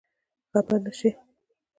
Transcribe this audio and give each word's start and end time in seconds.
خپه 0.51 0.75
نه 0.83 0.91
شې؟ 0.99 1.09